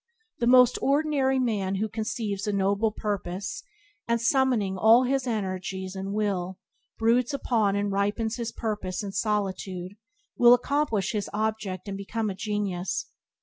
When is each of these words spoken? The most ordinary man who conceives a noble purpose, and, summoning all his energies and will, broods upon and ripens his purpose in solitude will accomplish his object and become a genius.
The 0.39 0.47
most 0.47 0.79
ordinary 0.81 1.37
man 1.37 1.75
who 1.75 1.87
conceives 1.87 2.47
a 2.47 2.51
noble 2.51 2.91
purpose, 2.91 3.61
and, 4.07 4.19
summoning 4.19 4.75
all 4.75 5.03
his 5.03 5.27
energies 5.27 5.95
and 5.95 6.11
will, 6.11 6.57
broods 6.97 7.35
upon 7.35 7.75
and 7.75 7.91
ripens 7.91 8.37
his 8.37 8.51
purpose 8.51 9.03
in 9.03 9.11
solitude 9.11 9.91
will 10.35 10.55
accomplish 10.55 11.11
his 11.11 11.29
object 11.33 11.87
and 11.87 11.95
become 11.95 12.31
a 12.31 12.35
genius. 12.35 13.11